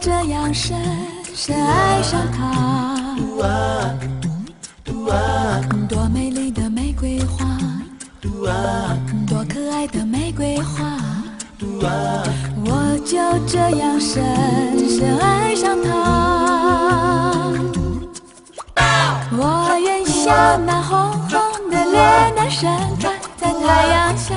[0.00, 0.76] 这样深
[1.34, 3.04] 深爱上他，
[5.88, 7.58] 多美丽的玫瑰花，
[9.28, 10.96] 多可爱的玫瑰花，
[11.60, 14.24] 我就这样深
[14.88, 17.52] 深爱上他。
[19.30, 24.34] 我愿像那红红的脸蛋盛开在太阳下，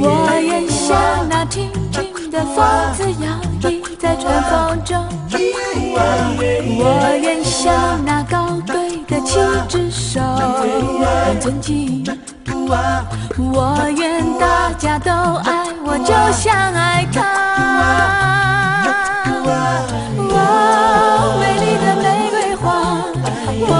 [0.00, 0.04] 我
[0.42, 2.56] 愿像那轻轻的风
[2.94, 3.28] 子摇
[3.62, 3.80] 曳。
[3.96, 5.06] 在春风中，
[6.80, 6.82] 我
[7.22, 10.20] 愿像那高贵的七只手，
[11.40, 12.04] 尊敬。
[13.38, 17.22] 我愿大家都爱我，就像爱她。
[20.18, 22.64] 哦，美丽的玫瑰花，
[23.70, 23.72] 哦，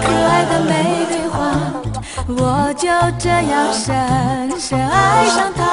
[0.00, 0.72] 可爱的玫
[1.08, 1.34] 瑰花，
[2.28, 2.86] 我就
[3.18, 3.84] 这样深
[4.58, 5.64] 深爱上她。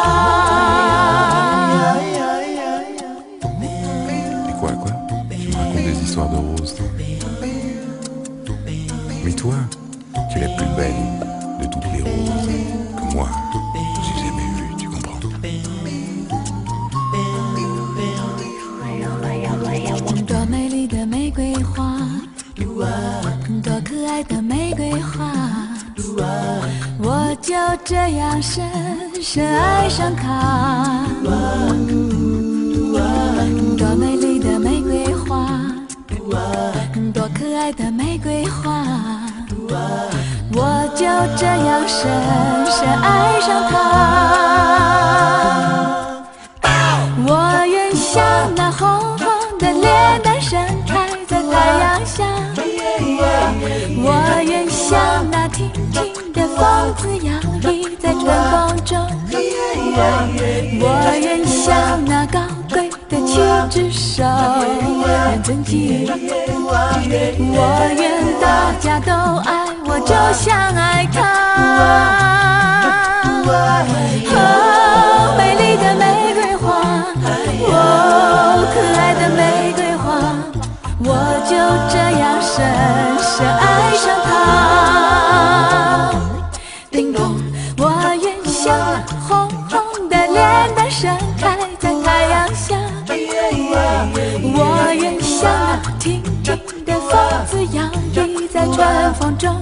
[20.26, 21.98] 多美丽的玫瑰花，
[23.62, 25.32] 多可爱的玫瑰花，
[27.00, 28.64] 我就这样深
[29.22, 31.03] 深爱上她。
[43.46, 43.74] 上她。
[47.26, 47.30] 我
[47.68, 48.24] 愿像
[48.56, 49.28] 那红红
[49.60, 52.24] 的脸蛋盛开在太阳下，
[54.02, 54.08] 我
[54.46, 57.32] 愿像那轻轻的风子摇
[57.62, 58.52] 曳在春风
[58.86, 58.92] 中，
[60.80, 60.86] 我
[61.22, 62.40] 愿像那高
[62.70, 66.08] 贵的七只手，很尊敬。
[67.56, 67.58] 我
[67.96, 68.02] 愿
[68.42, 69.12] 大家都
[69.46, 69.52] 爱
[69.86, 71.03] 我，就像爱
[99.34, 99.62] 春风中，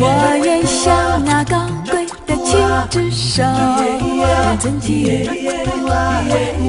[0.00, 0.04] 我
[0.42, 2.56] 愿像那高贵的七
[2.90, 5.28] 只手，很尊敬。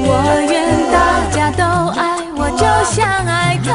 [0.04, 0.10] 我
[0.50, 1.64] 愿大家都
[1.98, 3.70] 爱我，就像爱她。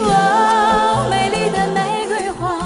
[0.00, 2.56] 哦，美丽的玫瑰花。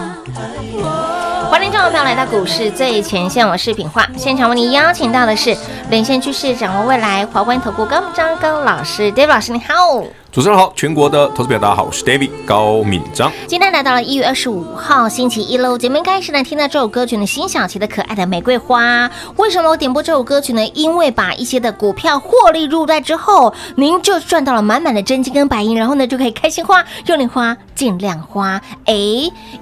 [1.51, 4.07] 欢迎各位朋友来到股市最前线，我是品化。
[4.17, 5.57] 现场为你邀请到的是
[5.91, 10.05] 领先趋势、掌握未来华冠投顾高敏章高老师，David 老师，你好。
[10.33, 13.33] 主持人好，全国的投资表大家好，我是 David 高敏章。
[13.49, 15.77] 今天来到了一月二十五号星期一喽。
[15.77, 19.11] 节目开始呢，听到这首歌曲呢，辛晓琪的可爱的玫瑰花。
[19.35, 20.65] 为什么我点播这首歌曲呢？
[20.73, 28.61] 因为把一些的股票获利入袋之后，您就赚到了满满的真金跟白银，然后呢就可以开心花，用力花，尽量花。
[28.85, 28.95] 哎，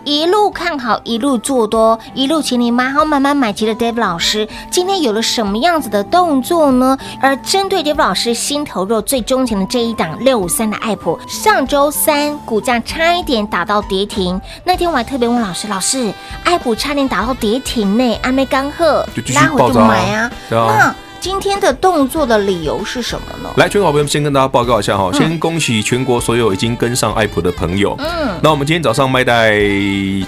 [0.02, 6.98] 一路看好，一路做多，一路请你买好买买买齐的 David 老师，今天有了什么样子的动作呢？
[7.20, 16.12] 而针对 David 老师心头肉最钟情的这一档六五三的爱普，上周三股价差一点打到跌停，那天我还特别问老师，老师，
[16.42, 20.92] 爱普差点打到跌停呢，阿妹刚喝，拉回就买啊，那。
[21.20, 23.52] 今天的动作的理由是什么呢？
[23.56, 27.96] 来，全国好朋友们先跟大家报告一下哈，先恭喜全国所有已经跟上爱普的朋友。
[27.98, 29.60] 嗯，那我们今天早上卖在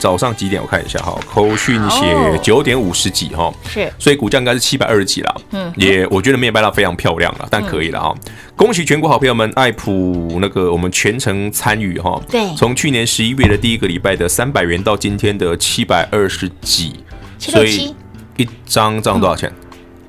[0.00, 0.60] 早上几点？
[0.60, 5.34] 我看一下哈，口讯写九点五十几哈，是，所以股价应该是七百二十几啦。
[5.52, 8.12] 嗯，也我觉得没有卖到非常漂亮了，但可以了哈。
[8.56, 12.20] 恭喜全国好朋友们，爱普那个我们全程参与哈。
[12.28, 16.96] 对，从去年十一月的第一个礼拜的三百元到今天的七百二十几，
[17.38, 17.94] 所以
[18.36, 19.52] 一张涨多少钱？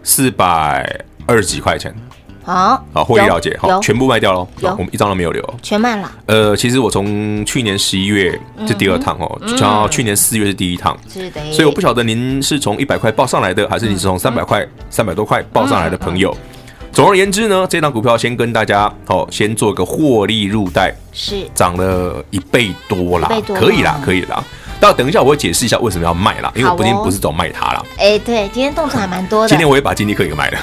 [0.03, 1.94] 四百二十几块钱，
[2.44, 6.12] 好，好，获利了解，好，全部卖掉喽，有，我们一张都没有留，全卖了。
[6.25, 11.39] 呃，其实我从去年十一月是第二趟哦，到去年四月是第一趟，是的。
[11.51, 16.36] 所以我不晓得您是从一百块报上来的，还是你是从三百块、三百多块报上来的朋友。
[16.92, 21.47] 总而言之呢，这档股票先跟大家哦，先做个获利入袋，是。
[21.54, 24.44] 涨了一倍多啦，可以啦，可以啦。
[24.81, 27.83] 但等一下我会解释一下为什么要卖啦，因为我今天不是走卖它啦。
[28.00, 29.48] 哎，对，今天动作还蛮多的。
[29.48, 30.57] 今天我也把金立科给卖了。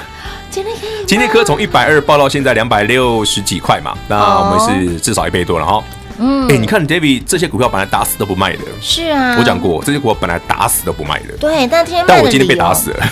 [0.50, 4.60] 金立科，金立科从一百二报到现在两百六十几块嘛，那我们
[4.90, 5.84] 是至少一倍多了哈。
[6.18, 13.06] 嗯，哎，你看 David 这些股票本来打死都不卖的，是啊，我讲过这些股票本来打死都不卖的，对，但今天但我今天被打死了。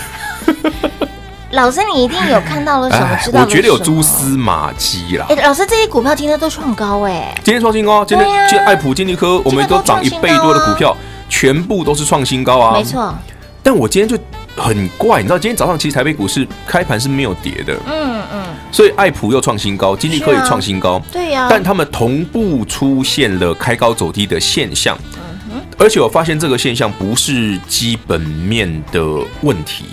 [1.53, 3.19] 老师，你一定有看到了什么？
[3.23, 3.41] 知道？
[3.43, 5.27] 我觉得有蛛丝马迹啦。
[5.29, 7.33] 哎，老师，这些股票今天都创高哎！
[7.45, 10.97] 今天创新高，今天今天爱普、金立科，我们都涨一倍多的股票，
[11.29, 12.73] 全部都是创新高啊！
[12.73, 13.15] 没错。
[13.63, 14.17] 但我今天就
[14.61, 17.77] 很怪，你知道，今天早上其实台北股市开盘是没有跌的。
[17.87, 18.45] 嗯嗯。
[18.73, 21.01] 所以爱普又创新高，金立科也创新高。
[21.13, 21.47] 对呀。
[21.49, 24.99] 但他们同步出现了开高走低的现象。
[25.15, 25.67] 嗯哼。
[25.79, 29.01] 而且我发现这个现象不是基本面的
[29.43, 29.85] 问题。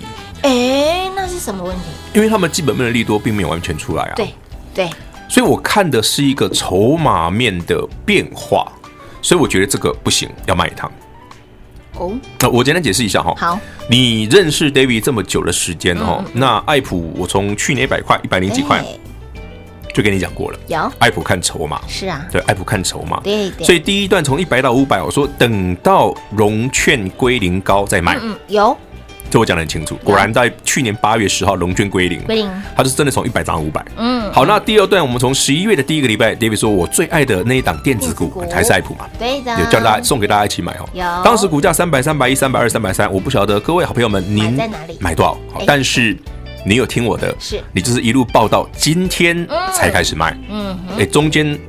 [0.41, 1.83] 哎，那是什么问题？
[2.13, 4.13] 因为他们基本面的利多并没有完全出来啊。
[4.15, 4.29] 对
[4.73, 4.89] 对，
[5.27, 8.71] 所以我看的是一个筹码面的变化，
[9.21, 10.91] 所以我觉得这个不行，要卖一趟。
[11.95, 13.33] 哦，那我简单解释一下哈。
[13.37, 13.59] 好，
[13.89, 18.83] 你认识 David 这么久的时间哈，那爱普我从去年一百块、一百零几块
[19.93, 20.59] 就跟你讲过了。
[20.67, 23.19] 有爱普看筹码，是啊，对，爱普看筹码。
[23.23, 23.65] 对对。
[23.65, 28.17] 所以第一段从一百到五百，我说等到融券归零高再卖。
[28.21, 28.77] 嗯，有。
[29.33, 33.83] 这我讲得很清楚，果然在去年八月十号，融券归零，归零，它就是真的从一百涨到五百。
[33.97, 40.87] 嗯，好，那第二段我们从十一月的第一个礼拜，David 说我最爱的那一档电子股还是爱普嘛，对的，有叫大家送给大家一起买哦。
[40.93, 46.15] 有，当时股价三百、三百一、三百二、三百三，我不晓得各位好朋友们您在哪里买多少，但是
[46.63, 51.59] 你有听我的，是你就是一路报到今天才开始卖，嗯，哎，中间。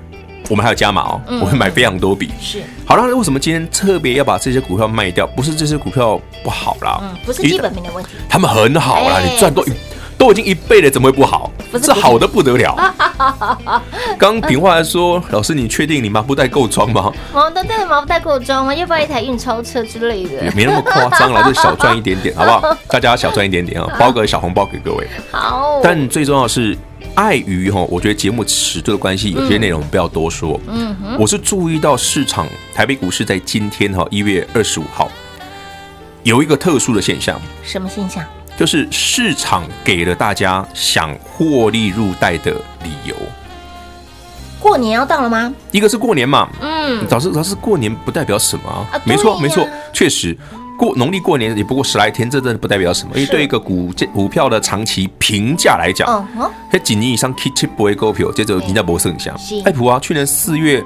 [0.49, 2.31] 我们还有加码哦，我会买非常多笔。
[2.41, 5.26] 是，好了，为什么今天特别要把这些股票卖掉？
[5.29, 9.64] 不是这些股票不好啦，嗯，不是基本面的问题，他们很好啦，你赚都
[10.17, 11.50] 都已经一倍了，怎么会不好？
[11.82, 12.76] 是好的不得了。
[14.19, 17.12] 刚平话来说，老师，你确定你麻布袋够装吗？
[17.32, 18.75] 麻布袋麻布袋够装吗？
[18.75, 20.44] 要不要一台运钞车之类的？
[20.44, 22.76] 也没那么夸张了，就小赚一点点，好不好？
[22.88, 25.08] 大家小赚一点点啊，包个小红包给各位。
[25.32, 26.76] 好，但最重要的是。
[27.14, 30.61] 碍于哈，我觉得节目尺度的关系，有些内容不要多说。
[30.66, 35.11] 嗯哼，我是注意到市场台北股市在今天哈一月二十五号
[36.22, 37.40] 有一个特殊的现象。
[37.62, 38.25] 什么现象？
[38.56, 42.52] 就是市场给了大家想获利入袋的
[42.82, 43.14] 理由。
[44.60, 45.52] 过年要到了吗？
[45.72, 46.49] 一个是过年嘛。
[46.60, 48.87] 嗯，老师，老师，过年不代表什么啊？
[49.05, 50.37] 没错，没错，确实。
[50.76, 53.12] 过农历过年也不过十来天，这真的不代表什么。
[53.14, 56.26] 因为对一个股股票的长期评价来讲，
[56.70, 59.34] 在几年以上 keep keep 不会股票，接着人家不会剩下。
[59.64, 60.82] 爱普啊，去年四月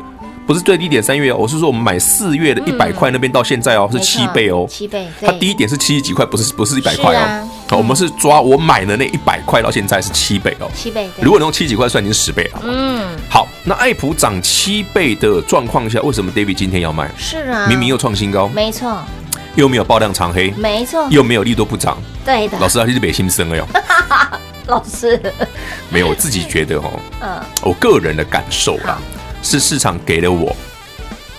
[0.47, 5.07] 不是最低点三月哦，我是说我们买四月的一百块那边到现在哦，是七倍哦，七倍。
[5.21, 7.49] 它第一点是七十几块，不是不是一百块哦。
[7.69, 11.09] 好，我们是抓我买的那一百块到现在是七倍哦，七倍。
[11.21, 12.61] 如果你用七十几块算，已经十倍了。
[12.65, 17.11] 嗯，好，那爱普涨七倍的状况下，为什么 David 今天要卖？
[17.19, 19.03] 是啊，明明又创新高，没错。
[19.59, 22.57] 又没有爆量长黑，没错，又没有利多不涨，对的。
[22.61, 23.67] 老师啊，你是北新生了哟。
[24.69, 25.21] 老师，
[25.91, 28.99] 没有，我自己觉得哦， 嗯，我个人的感受啦，
[29.43, 30.55] 是市场给了我，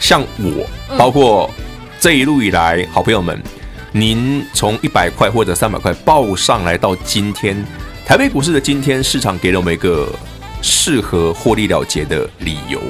[0.02, 0.68] 像我，
[0.98, 1.50] 包括
[1.98, 3.42] 这一路以来，好朋友们，
[3.94, 7.66] 您从一百块或者三百块报上来到今天，
[8.06, 10.10] 台北股市的今天，市场给了我们一个
[10.62, 12.82] 适合获利了结的理由。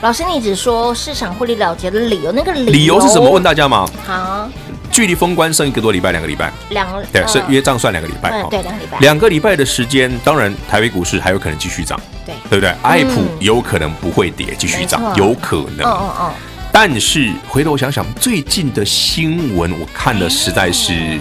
[0.00, 3.30] 老师，你只说市场获利了结的理由，那个理由，理由是什么？
[3.30, 3.88] 问大家嘛。
[4.06, 4.48] 好，
[4.90, 8.42] 距离封关剩一个多礼拜，两个礼拜，两个对，是约账算两个礼拜。
[8.50, 12.74] 对，两个礼拜，两个礼拜的时间，当然台北股市还有可能继续涨，对，对不对？
[12.82, 15.86] 爱普有可能不会跌，继续涨，有可能。
[15.86, 16.32] 哦哦。
[16.70, 21.18] 但是回头想想，最近的新闻我看的实在是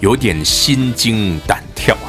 [0.00, 1.55] 有点心惊胆！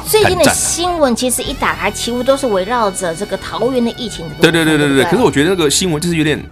[0.08, 4.26] 最近的新闻其实一打开，几乎都是围绕着这个桃园的疫情。
[4.40, 5.04] 对对对对对。
[5.04, 6.42] 可是我觉得那个新闻就是有点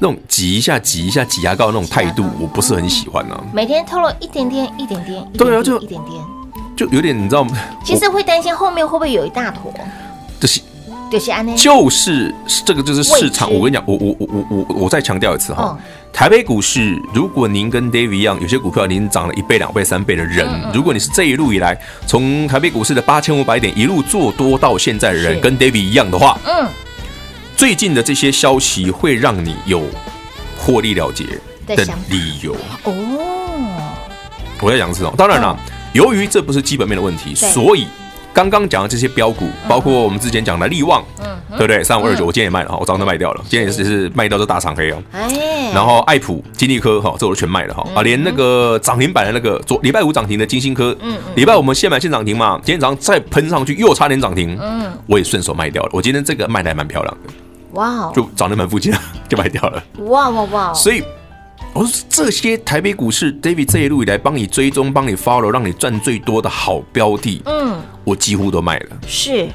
[0.00, 3.40] 那种挤一下、挤一下、挤牙膏那种态度，我不是很喜欢呢。
[3.52, 6.24] 每天透露一点点、一点点，对啊，就一点点，
[6.76, 7.56] 就有点你知道吗？
[7.84, 9.72] 其实会担心后面会不会有一大坨。
[10.40, 10.60] 就是
[11.10, 13.52] 就是安内，就是这个就是市场。
[13.52, 15.78] 我跟你讲，我我我我我我再强调一次哈。
[16.14, 26.68] 台北股市，如果您跟 David 一样，有些股票您涨了一倍、两倍、三倍的人，如果你是这一路以来从台北股市的八千五百点一路做多到现在的人，跟 David 一样的话，嗯，
[27.56, 29.82] 最近的这些消息会让你有
[30.56, 31.24] 获利了结
[31.66, 32.56] 的理由。
[32.84, 32.92] 哦。
[34.60, 35.58] 我在讲的是哦，当然了，
[35.94, 37.88] 由于这不是基本面的问题，所以
[38.34, 41.84] 刚刚讲的这些标股，包括我们之前讲的力旺，嗯，对不对？
[41.84, 45.00] 三五二九，我今天也卖了哈，我早上都卖掉了，今天也是是卖掉这大长黑哦。
[45.12, 55.90] 哎，然后爱普、金利科哈，这我都全卖了哈啊，连那个涨停板的那个昨礼拜五涨停的金星科，嗯，礼拜五我们现买现涨停嘛，今天早上再喷上去又差点涨停，嗯，我也顺手卖掉了。
[55.92, 57.32] 我今天这个卖的还蛮漂亮的，
[57.74, 58.92] 哇，就涨停板附近
[59.28, 60.74] 就卖掉了，哇哇哇！
[60.74, 61.04] 所以。
[61.74, 68.86] 我说这些台北股市，David 这一路以来帮你追踪、帮你 follow，让你赚最多的好标的，嗯，我几乎都卖了。
[69.08, 69.48] 是，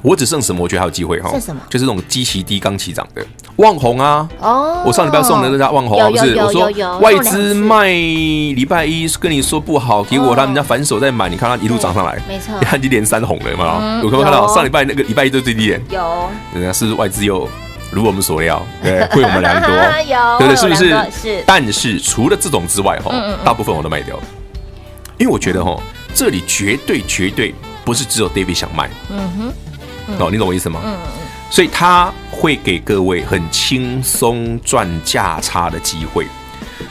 [0.00, 0.62] 我只剩什么？
[0.62, 1.30] 我觉得还有机会哈。
[1.32, 1.60] 剩什么？
[1.68, 4.28] 就是那种基期低、刚起涨的旺宏啊。
[4.38, 4.84] 哦。
[4.86, 6.36] 我上礼拜送的那家旺宏，不是？
[6.36, 12.54] 我说外资卖礼拜一跟你说不好，结果他们家反手再买，你看他一路涨上来，没错。
[12.60, 13.98] 你 看已经连三红了嘛？
[14.04, 15.82] 有没有看到上礼拜那个礼拜一都最低点？
[15.90, 16.30] 有。
[16.54, 17.48] 人家是外资又？
[17.90, 19.70] 如我们所料， 对，会我们良多，
[20.06, 20.88] 有，对对，是不是？
[21.10, 21.42] 是。
[21.46, 23.12] 但是除了这种之外，哈，
[23.44, 24.22] 大部分我都卖掉了，
[25.18, 25.80] 因为我觉得哈，
[26.14, 27.54] 这里绝对绝对
[27.84, 30.80] 不是只有 David 想卖，嗯哼，哦，你懂我意思吗？
[30.84, 31.28] 嗯嗯。
[31.50, 36.26] 所以他会给各位很轻松赚价差的机会。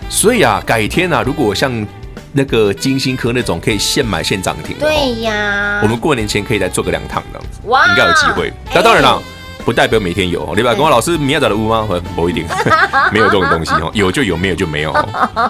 [0.09, 1.85] 所以啊，改天啊，如果像
[2.33, 8.51] 那个金星科那种可以现买现涨停，对呀，我们过年前可以再做个两趟的，哇，应该有机会。
[8.73, 9.21] 那当然了。
[9.67, 11.85] 不代表每天有，李百光老师明天早的屋吗？
[12.15, 12.45] 不一定，
[13.11, 14.95] 没有这种东西哦，有就有，没有就没有，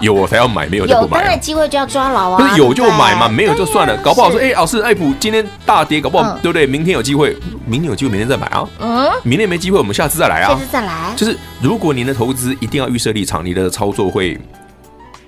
[0.00, 1.18] 有我才要买，没有就不买。
[1.18, 3.96] 有当然机会就要抓牢啊，不是有就买嘛，没有就算了。
[3.98, 6.66] 搞不好说，哎，老师，爱普今天大跌，搞不好对不对？
[6.66, 8.68] 明天有机会，明天有机会，明天再买啊。
[8.80, 10.48] 嗯，明天没机会，我们下次再来啊。
[10.48, 11.14] 下次再来。
[11.14, 14.36] 就是如果您的投资一定要预设立场，你的操作会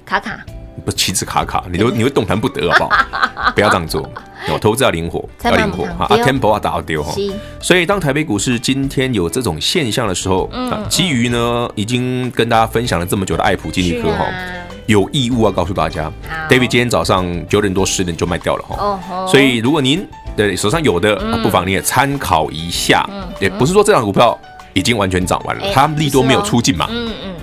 [0.05, 0.33] 卡卡。
[0.85, 2.91] 不，棋子卡卡，你都你会动弹不得，好不好？
[3.55, 4.11] 不要这样做，
[4.61, 6.07] 投资要灵活，要灵活哈。
[6.07, 7.15] 啊，tempo 啊，打丢哈。
[7.61, 10.51] 所以，当台北股市今天有这种现象的时候，
[10.89, 14.27] 基于呢已经跟大家分享了这么久的爱普金利科哈，
[14.87, 16.11] 有义务要告诉大家
[16.49, 19.27] ，David 今天早上九点多十点就卖掉了哈。
[19.27, 20.07] 所以，如果您
[20.37, 23.09] 的手上有的，不妨你也参考一下。
[23.39, 24.39] 也不是说这档股票
[24.73, 26.87] 已经完全涨完了，它利多没有出尽嘛。
[26.91, 27.35] 嗯嗯。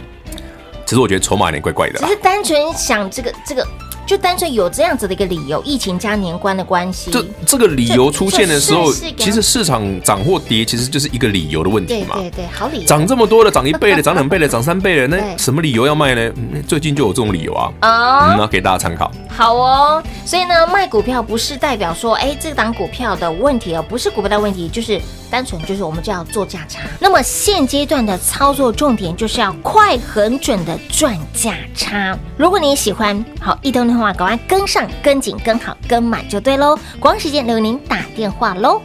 [0.86, 3.68] 其实我觉得筹码有点怪怪的，只是单纯想这个这个。
[4.08, 7.12] 就单纯有这样子的一个理由，疫情加年关的关系。
[7.12, 12.16] 这这个理由出现的时候，其实市场涨或跌，其实就是一个理由的问题嘛。
[12.16, 12.86] 对对对，好理由。
[12.86, 16.32] 涨这么多的，涨一倍的，涨两倍的，涨三倍的， 那什么理由要卖呢？
[16.66, 17.70] 最近就有这种理由啊。
[17.82, 19.12] 啊，那给大家参考。
[19.28, 26.82] 好哦，所以呢，卖股票不是代表说，哎，这档股票的问题哦，不是股票的问题，就是单纯就是我们就要做价差。
[27.00, 32.18] 那么现阶段的操作重点就是要快、很准的赚价差。
[32.38, 36.78] 如果你喜欢，好，一通话，赶快跟上、跟紧、跟好、跟满就对喽！
[37.00, 38.82] 光时间留您打电话喽！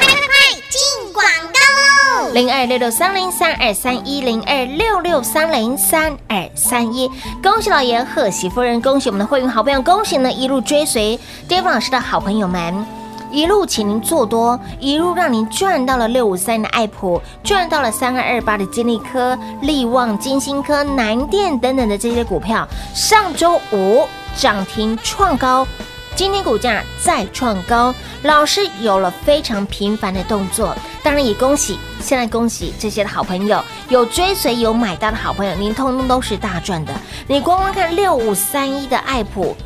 [0.00, 2.32] 快快快进广告喽！
[2.32, 7.10] 零二六六三零三二三一零二六六三零三二三一，
[7.42, 12.99] 恭喜老爷，贺喜夫人，恭喜我们的会员好朋友，恭喜呢一路追随 David 老师的好朋友们。
[13.30, 24.06] 一路请您做多，一路让您赚到了六五三的爱普，赚到了三二二八的金利科、力旺、金星科、南电等等的这些股票，上周五
[24.36, 25.66] 涨停创高，
[26.16, 36.92] 今天股价再创高，老师有了非常频繁的动作，当然也恭喜，现在恭喜这些的好朋友，有追随有买到的好朋友，您通通都是大赚的。
[37.28, 39.56] 你光光看六五三一的爱普，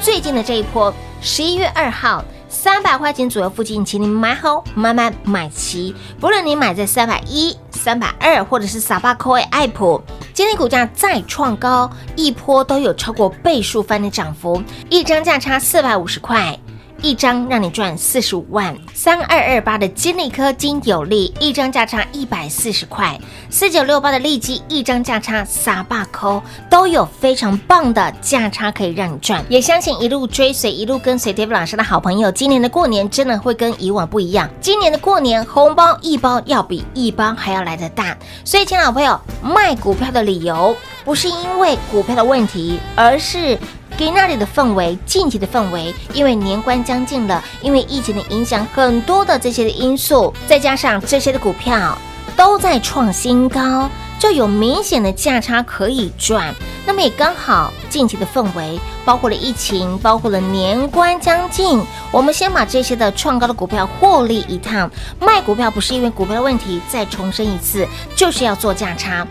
[0.00, 2.24] 最近的这一波，十一月二号。
[2.66, 5.94] 三百块钱左右附近，请你买好，慢慢买齐。
[6.18, 10.02] 不论你买在三百一、三百二，或者是撒巴扣爱普，
[10.34, 16.58] 今天股价再创高，一波都有超过倍数翻的涨幅，一张价差四百五十块。
[17.02, 23.18] 一张让你赚四十五万，三二二八的金利科金有利，一张价差一百四十块，
[23.50, 29.44] 四九六八的利基一张价差撒把扣，都有非常棒的价差可以让你赚。
[29.48, 34.48] 也相信一路追随、一路跟随 David 老师的好朋友，今年的过年真的会跟以往不一样。
[34.60, 43.58] 今年的过年红包一包要比一包还要来得大，所以，亲爱的朋友，卖股票的理由不是因为股票的问题，而是。
[43.96, 51.96] 给那里的氛围，近期的氛围，因为年关将近了，因为疫情的影响，很多的这些的因素，再加上这些的股票
[52.36, 56.54] 都在创新高，就有明显的价差可以赚。
[56.84, 64.90] 那么也刚好近期的氛围，包括了疫情，包括了年关将近，我们先把这些的创高的股票获利一趟。
[65.18, 69.26] 卖股票不是因为股票的问题，再重申一次，就是要做价差。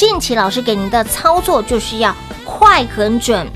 [0.00, 3.46] 近期老师给您的操作就是要快很准。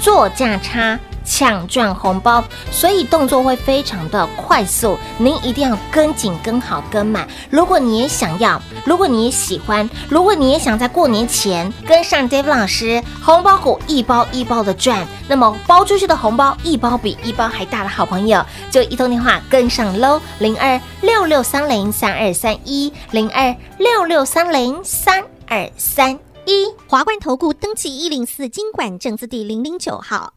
[0.00, 2.42] 做价差，抢赚红包，
[2.72, 7.24] 所以动作会非常的快速，您一定要跟紧、跟好、跟满。
[7.50, 25.22] 如果你也想要，如果你也喜欢，如果你也想在过年前跟上 David 老师，红包股一包一包的赚，那么包出去的红包一包比一包还大的好朋友，就一通电话跟上喽，零二六六三零三二三一，零二六六三零三
[25.54, 30.32] 二三一，华冠投顾登记一零四金管证字第零零九号。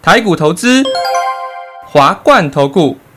[0.00, 0.84] 台股投资，
[1.84, 2.96] 华冠投顾。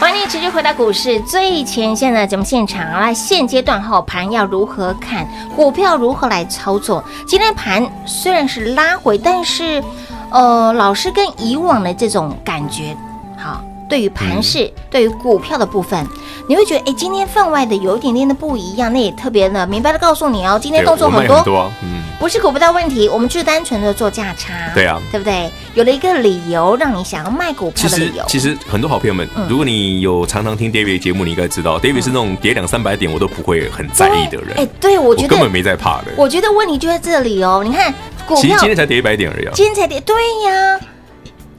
[0.00, 2.90] 欢迎你持续回到股市最前线的节目现场。
[3.00, 5.26] 来，现阶段后盘要如何看？
[5.56, 7.02] 股票如何来操作？
[7.26, 9.82] 今天盘虽然是拉回，但是，
[10.30, 12.94] 呃，老师跟以往的这种感觉，
[13.38, 16.06] 好，对于盘市，嗯、对于股票的部分，
[16.48, 18.92] 你会觉得，哎，今天分外的有一点点的不一样。
[18.92, 22.03] 那也特别的明白的告诉你哦，今天动作很多，很多，嗯。
[22.24, 24.70] 不是股不到问题，我们就是单纯的做价差。
[24.74, 25.50] 对啊，对不对？
[25.74, 28.24] 有了一个理由让你想要卖股票的理由。
[28.26, 34.56] 其实，很多好朋友们，嗯、如果你有常常听 David 的节目，你应该知道、嗯、David 是那种跌两三百点我都不会很在意的人。
[34.56, 36.06] 哎，对我觉得我根本没在怕的。
[36.16, 37.60] 我觉得问题就在这里哦。
[37.62, 37.92] 你看，
[38.26, 39.52] 股票其实今天才跌一百点而已、啊。
[39.54, 40.16] 今天才跌，对
[40.46, 40.80] 呀。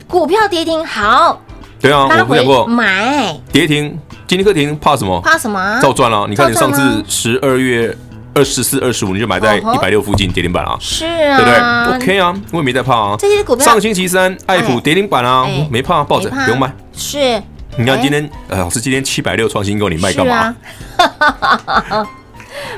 [0.08, 1.40] 股票跌停好。
[1.80, 3.96] 对啊，我不讲过买跌停，
[4.26, 5.22] 今天跌停怕什么？
[5.22, 5.80] 怕什么？
[5.80, 6.26] 照赚了。
[6.28, 7.96] 你看你上次十二月。
[8.36, 10.78] 二十四、二十五，你就买在一百六附近跌停板啊？
[10.80, 11.58] 是啊，对不对
[11.96, 13.16] ？OK 啊，我也没在怕啊。
[13.18, 16.70] 这些股票，上星期三，爱普跌停板啊，没怕，抱着不用卖。
[16.94, 17.42] 是，
[17.78, 20.54] 你看今天，呃，老师今天七百六创新高，你卖干嘛？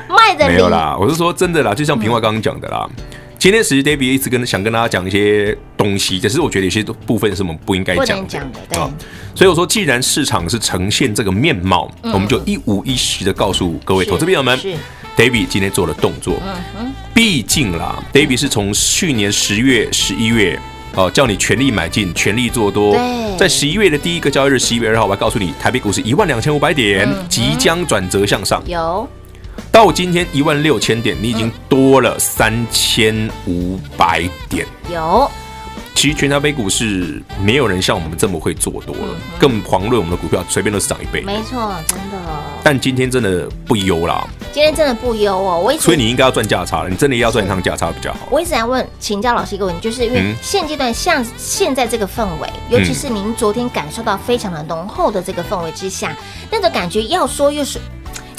[0.08, 2.88] 卖的没有啦，我是说真的啦，就像平话刚刚讲的啦。
[3.36, 8.78] 今天其实 David 一直跟想跟大家讲一些东西，只是我觉得有些部分是我们不应该讲的，对。
[9.34, 14.56] 所以我说，既然市场是呈现这个面貌，我们就一五一十的告诉各位投资朋友们。
[15.18, 16.40] David 今天做了动作，
[17.12, 20.56] 毕竟啦，David 是从去年十月、十一月
[20.94, 22.96] 哦，叫你全力买进、全力做多。
[23.36, 28.62] 在十一月的第一个交易日，十一月二号，我还告诉你，台北股市一万两千五百点即将转折向上。
[28.64, 29.08] 有，
[29.72, 34.64] 到今天一万六千点，你已经多了三千五百点。
[34.88, 35.28] 有。
[35.98, 41.22] 其实全台北股市没有人像我们这么会做多了，更遑论我们的股票随便都是涨一倍。
[41.22, 42.16] 没错，真的。
[42.62, 44.24] 但今天真的不优啦。
[44.52, 48.28] 今天真的不优哦，我所以你应该要赚价差了，你真的要赚一趟价差比较好。
[48.30, 56.16] 我一直在问请教老师一个问题，就是因为现阶段像现在这个氛围，尤其是您昨天感受到非常的浓厚的这个氛围之下，
[56.48, 57.80] 那个感觉要说又是。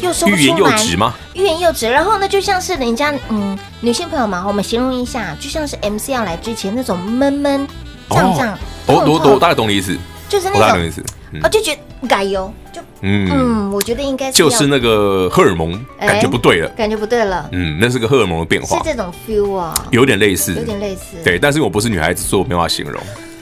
[0.02, 1.14] 又说不出来，欲言又止吗？
[1.34, 7.68] 欲言又止，然后呢，就像是人家嗯，女性朋友嘛，我们形容一下，就像是 MC 要来之前那种闷闷
[8.10, 8.54] 胀胀。
[8.88, 11.04] 哦，我我大概懂你意思，就是那种意思，
[11.42, 13.30] 啊，就觉得改油，就嗯。
[13.32, 23.02] 嗯，我觉得应该是就是那个荷尔蒙感觉不对了，感觉不对了，嗯，那是个荷尔蒙的变化，是这种 feel 啊，有点类似，有点类似，对，但是我不是女孩子，所以我没法形容。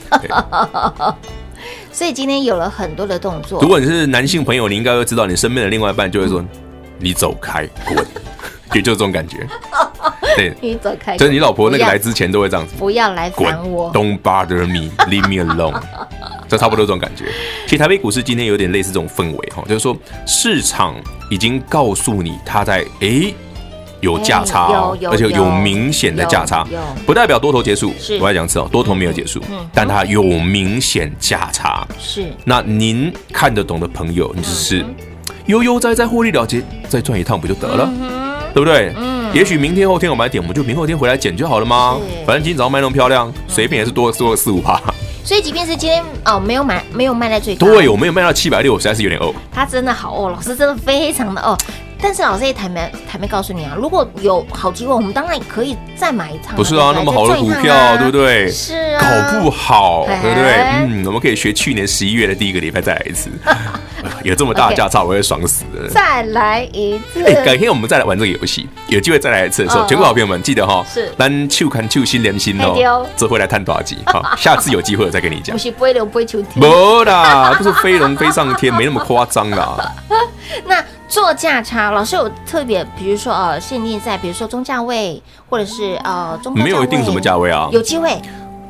[1.97, 3.59] 所以今天有了很多的动作。
[3.59, 6.45] 如果你是男性朋友，你应该会知道，你身边的另外一半就会说
[7.01, 8.05] ：“你走开，滚！”
[8.75, 9.47] 也就是这种感觉。
[10.37, 11.17] 对，你走开。
[11.17, 15.81] 就是你老婆那个来之前都会这样子，不要来烦我，Don't bother me, leave me alone。
[16.47, 17.25] 这差不多这种感觉。
[17.65, 20.93] 其实台北股市今天有点类似这种氛围哈，就是说市场
[21.31, 23.33] 已经告诉你，它在诶。
[24.01, 26.65] 有价差哦，而且有明显的价差，
[27.05, 27.93] 不代表多头结束。
[28.19, 29.41] 我来讲一次哦，多头没有结束，
[29.73, 31.87] 但它有明显价差。
[31.99, 34.85] 是，那您看得懂的朋友，你就是
[35.47, 37.89] 悠悠哉哉获利了结，再赚一趟不就得了？
[38.53, 38.93] 对不对？
[38.97, 39.17] 嗯。
[39.33, 41.97] 也许明天后天我买点，我们就明后天回来捡就好了吗？
[42.25, 44.79] 反正今天早上卖那么漂亮，随便也是多多四五趴。
[45.23, 47.67] 所以即便是今天哦，没有买，没有卖在最高。
[47.67, 49.33] 对，我没有卖到七百六，实在是有点饿。
[49.51, 51.57] 他真的好哦，老师真的非常的哦。
[51.99, 56.55] 但是老师也坦白坦白告诉你啊，如果有好机会，我们当然可以再买一趟。
[56.55, 58.51] 不是啊，那么好的股票，对不对？
[58.51, 60.61] 是啊，搞不好，对不对？
[60.79, 63.29] 嗯，我们可以学去年十一月的第一个礼拜再来一次，
[64.23, 65.89] 有这么大价差，我会爽死的。
[65.89, 73.97] 再来一次，哎，改天我们再来玩这个游戏，有机会再来一次的时候，全国好朋友们记得哈，是，咱秋看秋心连心哦，这回来探多少集？
[74.05, 75.55] 好， 下次有机会我再跟你讲。
[75.55, 79.95] 不是飞龙飞秋天，不啦，不是飞龙飞上天，没那么夸张啦。
[80.65, 80.83] 那。
[81.07, 88.21] 做价差，老师有特别，比如说呃，限定在比如说中价位，或者是呃中没有一定什么价位啊，有机会。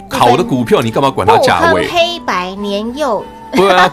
[0.10, 1.88] 好的股票你干嘛管它价位？
[1.88, 3.24] 黑白年幼。
[3.54, 3.92] 对啊，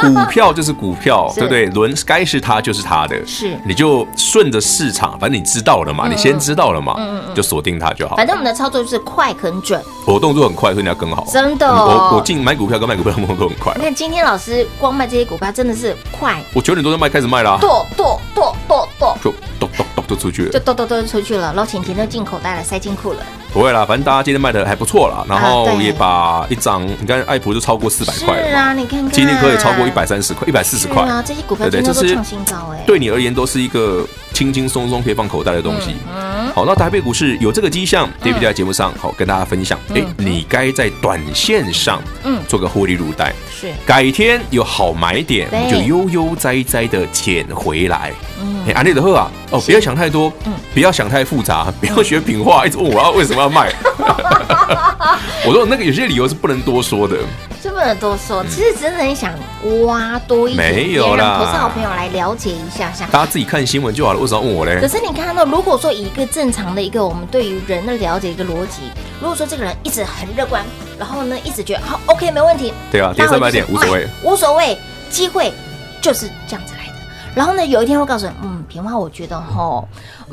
[0.00, 1.66] 股票就是股票，对不对？
[1.66, 3.58] 轮该是它就是它的，是。
[3.64, 6.96] 你就顺着市场，反正你知道了嘛，你先知道了嘛，
[7.34, 8.16] 就锁定它就好。
[8.16, 11.26] 反正我们的操作就是快很准，我动作很快，所以你要跟好。
[11.30, 13.72] 真的，我我进买股票跟卖股票动作很快。
[13.76, 23.18] 你看今天老师光卖这些股票真的是快，我九点多就卖，开始卖啦，剁剁剁剁剁，就剁剁剁就出去了，就剁剁剁就出去了，捞钱钱都进口袋了，塞进库了。
[23.52, 31.02] 不会啦，反正大家今天卖的还不错啦，然后也把一张，你看爱普就超过四百块了，是啊，你看看，今天可以超过一百三十块，一百四十块。
[31.02, 35.94] 啊，这些股票对对，这是创新高哎，对你而言都是一个轻轻松松可以放口袋的东西。
[36.10, 42.40] 嗯，好，那台北股市有这个迹象，David 在节目上好跟大家分享，哎，你该在短线上嗯。
[42.48, 48.12] 做个获利入袋，是，改天有好买点，我们就悠悠哉哉的捡回来。
[48.40, 53.42] 嗯，哎，安利的贺啊，哦，不要想太多，嗯，不要想太复杂，不要学品话，一直问我要为什么。
[53.42, 53.72] 要卖，
[55.44, 57.16] 我说那个有些理由是不能多说的，
[57.82, 58.44] 是不能多说。
[58.44, 59.32] 其实真的很想
[59.84, 63.06] 挖多一点，没有啦，投资好朋友来了解一下下。
[63.10, 64.80] 大家自己看新闻就好了，为什么要问我嘞？
[64.80, 70.64] 可是你看到，如果说以一个正常的一个我们对于人的了解一个逻辑，如果说这个人一直很乐观，
[70.98, 74.78] 然后呢一直觉得好 OK 没问题，对啊，跌三百点无所谓，无所谓，
[75.10, 75.52] 机会
[76.00, 76.81] 就是这样子来的。
[77.34, 79.82] 然后呢有一天会告诉你，嗯，平花，我觉得哈。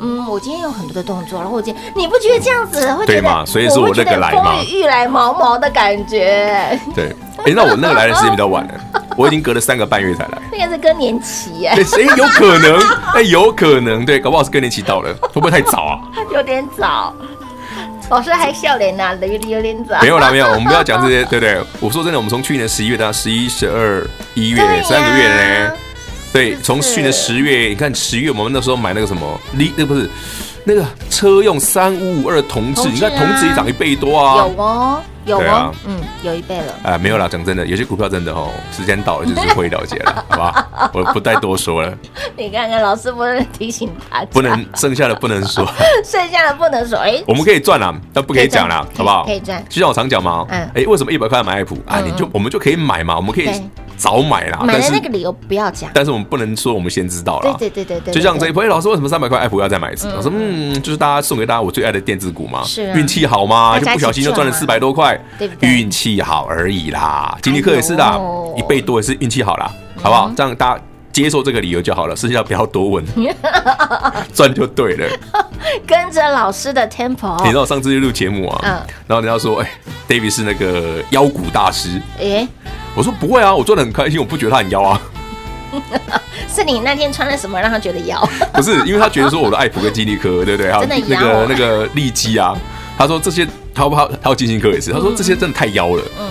[0.02, 3.04] 嗯，我今天有很多的动作，然后我今天你不觉得这样子会？
[3.04, 3.44] 对嘛？
[3.44, 6.78] 所以说我那个来嘛，风雨欲来毛毛的感觉。
[6.94, 8.74] 对，哎，那我那个来的时间比较晚了，
[9.16, 10.38] 我已经隔了三个半月才来。
[10.50, 12.78] 那个是更年期哎，谁有可能？
[13.14, 16.00] 哎，有可能，对，搞不好是更年期到了，会不会太早啊？
[16.32, 17.14] 有点早，
[18.08, 20.00] 老师还笑脸呢，有点有点早。
[20.00, 21.62] 没有啦，没有，我们不要讲这些，对不对？
[21.78, 24.02] 我说真的，我们从去年十一月到十一、十二、
[24.34, 25.72] 一月三个月呢。
[26.32, 30.08] 对，从去年十月，你看十月我们那时候买那个什么，你那不是
[30.64, 36.74] 那个车用三五五二同志，你看同志也涨一倍多啊，有哦，有啊，嗯，有一倍了。
[36.84, 40.90] 哎，没有啦，讲真的，有些股票真的哦，时间到了就是 会了解了，好吧？
[40.94, 41.92] 我不再多说了。
[42.38, 45.66] 你看看老师不是提醒他，不能剩下的不能说，
[46.04, 46.96] 剩下的不能说。
[46.98, 49.24] 哎，我们可以赚啦，但不可以讲啦，好不好？
[49.24, 49.64] 可以赚。
[49.68, 52.00] 就像我常讲嘛，嗯，哎，为什么一百块买爱普啊？
[52.00, 53.50] 你就我们就可以买嘛，我们可以。
[54.00, 55.90] 早买啦，买的那个理由不要讲。
[55.92, 57.54] 但是我们不能说我们先知道了。
[57.58, 60.08] 对对对对，就像这一波，老师为什么三百块爱普要再买一次？
[60.16, 62.64] 我说嗯，就是大家送给大家我最爱的电子股嘛。
[62.64, 62.90] 是。
[62.94, 65.20] 运气好嘛，就不小心就赚了四百多块。
[65.38, 65.68] 对不对？
[65.68, 67.36] 运气好而已啦。
[67.42, 68.20] 金立科也是的，
[68.56, 70.32] 一倍多也是运气好啦，好不好？
[70.34, 70.82] 这样大家
[71.12, 73.04] 接受这个理由就好了，剩下不要多问，
[74.32, 75.06] 赚就对了。
[75.86, 77.36] 跟着老师的 tempo。
[77.42, 79.70] 你知道我上次去录节目啊，然后人家说，哎
[80.08, 82.00] ，David 是那个妖股大师。
[82.18, 82.48] 哎。
[82.94, 85.00] 我说不会啊，我做的很开心，我不觉得他很妖啊。
[86.48, 88.20] 是你那天穿了什么让他觉得妖？
[88.52, 90.72] 不是，因为他觉得说我的爱普跟金立科，对不对？
[90.72, 92.56] 还有那个那个利基啊，
[92.98, 96.02] 他说这些，他不他还有金星科也是，他说这些真的太妖了。
[96.18, 96.28] 嗯。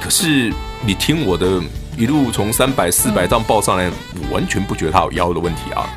[0.00, 0.52] 可是
[0.86, 1.60] 你听我的
[1.96, 3.90] 一路从三百四百这样报上来，
[4.22, 5.88] 我完全不觉得他有妖的问题啊。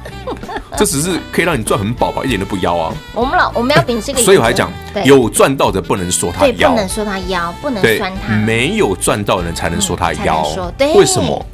[0.78, 2.94] 这只是可以让你赚很饱吧，一点都不妖啊。
[3.14, 4.72] 我们老我们要秉持这个，所以我还讲，
[5.06, 8.34] 有赚到的不能说他妖，不能说他妖，不能酸他。
[8.34, 10.46] 没有赚到的人才能说他妖。
[10.96, 11.46] 为什么？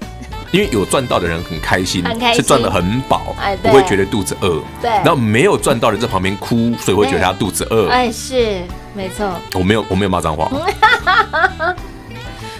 [0.51, 2.03] 因为有赚到的人很开心，
[2.33, 4.59] 是赚的很饱，不会觉得肚子饿。
[4.81, 4.89] 对。
[4.89, 7.87] 然后没有赚到的在旁边哭，所以会觉得他肚子饿。
[7.89, 8.63] 哎，是
[8.95, 9.29] 没错。
[9.53, 10.49] 我没有，我没有骂脏话。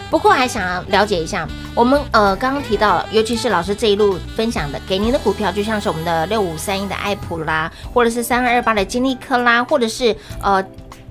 [0.10, 10.63] 不过还想要了解一下，我们呃刚刚提到了，尤其是老师这一路分享的给您的股票，就像是我们的六五三一的爱普啦，或者是三二二八的金利科啦，或者是呃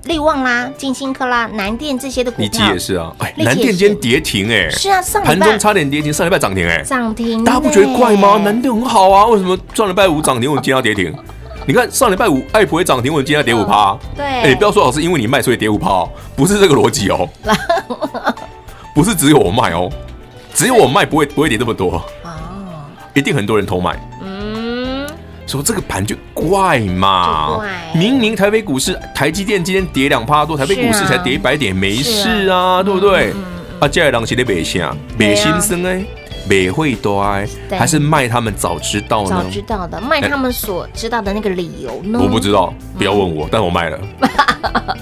[0.04, 2.46] 力旺啦、金星科啦、南电这些的股票。
[2.46, 8.40] 立积也是啊，哎，南电今天跌停哎，是啊，上盘中差点跌停，上礼拜涨停哎，涨停，大家不觉得怪吗？
[8.42, 11.14] 南电很好啊，为什么上礼拜五涨停，我们今天要跌停？
[11.66, 13.96] 你看上礼拜五爱普也涨停，我们今天要跌五趴。
[14.16, 17.28] 对，哎，不要说老师因为你卖所以跌五趴，不是这个逻辑哦。
[18.98, 19.88] 不是只有我卖哦，
[20.52, 22.02] 只有我卖不会不会跌这么多。
[22.24, 22.32] 哦，
[23.14, 23.96] 一定很多人偷买。
[24.20, 25.06] 嗯，
[25.46, 27.60] 说这个盘就怪嘛，
[27.94, 33.32] 明明台北股市台积电今天跌两趴多，台北股市才跌一百点，没事啊，对不对？
[33.78, 34.92] 啊，接下来人是在卖啥？
[35.16, 36.04] 卖心声哎，
[36.48, 39.44] 美会多哎，还是卖他们早知道呢？
[39.44, 42.18] 早知道的，卖他们所知道的那个理由呢？
[42.20, 44.00] 我不知道，不要问我，嗯、但我卖了。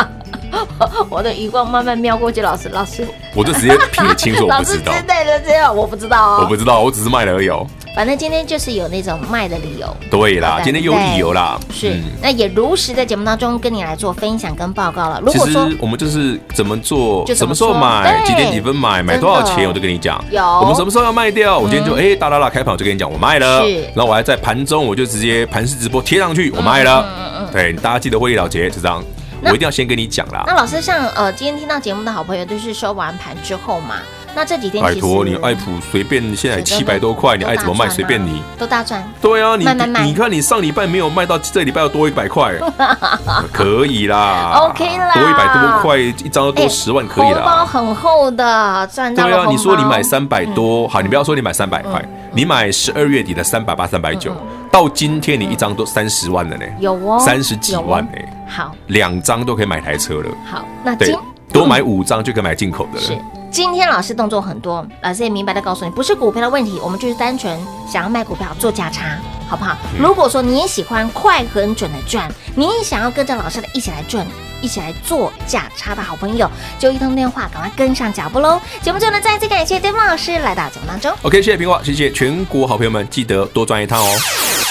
[1.11, 4.93] 我的余光慢慢瞄过去，老师，老师，我就直接撇清楚，我不知道。
[5.07, 7.67] 的，这样我不知道哦，我不知道，我只是卖了而已哦。
[7.95, 9.97] 反正今天就是有那种卖的理由。
[10.11, 11.59] 对啦，今天有理由啦。
[11.73, 15.19] 是，那也如实在节目当中跟你来做分享跟报告了。
[15.25, 20.23] 如果说我们就是怎么做，就什么时候买，几点几分买，买多少钱，我就跟你讲。
[20.31, 20.43] 有。
[20.43, 21.59] 我们什么时候要卖掉？
[21.59, 23.65] 我今天就哎哒哒哒开跑，我就跟你讲，我卖了。
[23.65, 23.81] 是。
[23.95, 27.03] 然后我还在盘中，我就直接盘式直播贴上去，我卖了。
[27.03, 27.49] 嗯嗯嗯。
[27.51, 29.03] 对，大家记得会议了结，就这样。
[29.49, 30.45] 我一定要先跟你讲啦。
[30.47, 33.97] 那老师，像呃，今天听到节目的好朋友，就是收完盘之后嘛。
[34.35, 38.43] 那这几天拜托你，爱普随便现在七百多块，你爱怎么卖随便你。
[38.59, 39.03] 都大赚。
[39.19, 39.65] 对啊，你
[40.05, 42.53] 你看你上礼拜没有卖到，这礼拜要多一百块，
[43.51, 44.69] 可以啦。
[44.69, 47.41] OK 啦，多一百多块一张要多十万，可以啦。
[47.47, 49.25] 包很厚的，赚到。
[49.25, 52.05] 对啊，你说你买三百多，好，你不要说你买三百块，
[52.35, 54.37] 你买十二月底的三百八、三百九，
[54.71, 56.67] 到今天你一张都三十万了呢。
[56.79, 58.19] 有哦，三十几万呢。
[58.49, 60.31] 好，两张都可以买台车了。
[60.51, 61.17] 好，那今，
[61.53, 63.07] 多买五张就可以买进口的了。
[63.07, 63.19] 是，
[63.51, 67.59] 今天老师动作很多，老师也明白的告诉你，不是股票的问题，我们就是单纯
[67.91, 69.77] 想要卖股票做价差，好不好？
[69.95, 74.27] 嗯、如果说你也喜欢快很准的赚，你也想要跟着老师的一起来赚，
[74.61, 78.61] 一起来做价差的好朋友，就一通电话，赶快跟上脚步喽！
[78.83, 81.13] 节目最后呢，再次感谢 David 老师来到节目当中。
[81.23, 84.66] OK，谢谢苹果，谢谢全国好朋友们，记得多赚一趟哦。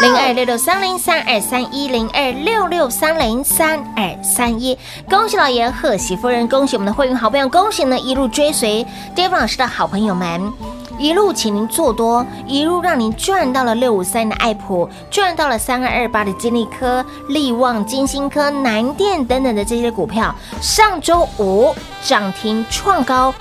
[0.00, 4.76] 零二六六三零三二三一零二六六三零三二三一，
[5.08, 10.52] 恭喜老爷，贺喜夫人，恭喜我们的会员好朋友，恭喜呢一路追随 David 老师的好朋友们，
[10.98, 23.32] 一路请您做多，一路让您赚到了六五三的爱普，赚到了三二二八的金利科、力旺、金星科、南电等等的这些股票，上周五涨停创高。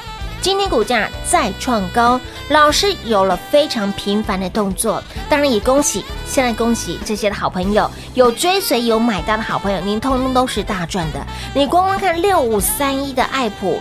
[0.44, 11.26] 今天股价再创高，老师有了非常频繁的动作，当然也恭喜，现在恭喜这些的好朋友，有追随有买到的好朋友，您通通都是大赚的。
[11.56, 13.80] 你光光看六五三一的爱普，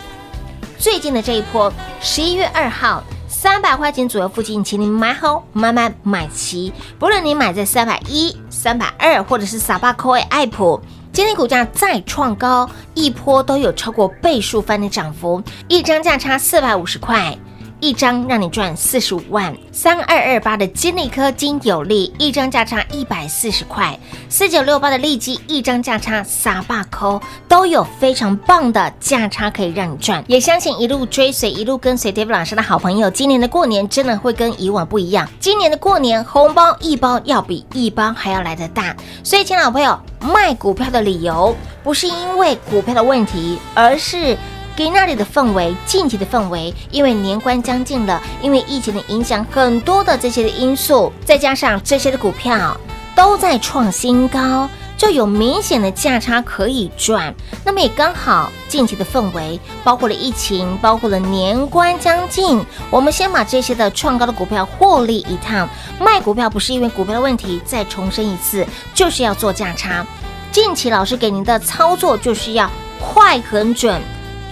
[0.79, 10.81] 最近的这一波，十一月二号三百块钱左右附近，请您买好，慢慢买齐，不论你买在三百一、三百二，或者是撒巴扣爱普。
[11.13, 17.37] 今天股价再创高，一波都有超过倍数翻的涨幅，一张价差四百五十块。
[17.83, 30.23] 一张让你赚四十五万，三二二八的金利科金有利，一张价差一百四十块，四九六八的利基，一张价差撒把抠，都有非常棒的价差可以让你赚。
[30.29, 35.29] 也相信一路追随、一路跟随 David 老师的好朋友，今年的过年真的会跟以往不一样。
[35.41, 44.39] 今年的过年红包一包要比一包还要来得大，所以，亲爱的好朋友，卖股票的理由不是因为股票的问题，而是。
[44.75, 52.77] 给那里的氛围，近期的氛围，因为年关将近了，因为疫情的影响，很多的这些的因素，再加上这些的股票
[53.15, 57.35] 都在创新高，就有明显的价差可以赚。
[57.65, 65.69] 那么也刚好，近期的氛围，包括了疫情，包括了年关将近，我们先把这些的创高的股票获利一趟。
[66.01, 70.05] 卖股票不是因为股票的问题，再重申一次，就是要做价差。
[70.51, 74.01] 近期老师给您的操作就是要快很准。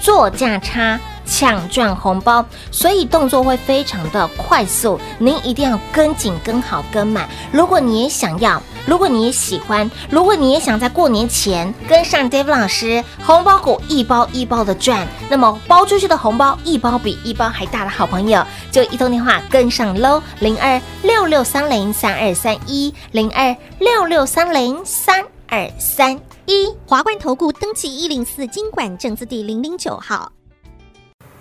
[0.01, 7.29] 做价差抢赚红包，所以动作会非常的快速，您一定要跟紧、跟好、跟满。
[7.53, 26.19] 如果你也想要，如果你也喜欢，如果你也想在过年前跟上 David 老师，红包股一包一包的赚，那么包出去的红包一包比一包还大的好朋友，就一通电话跟上喽，零二六六三零三二三一，零二六六三零三二三。
[26.47, 30.31] 一华冠投顾登记一零四金管证字第零零九号，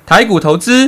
[0.06, 0.88] 台股投资，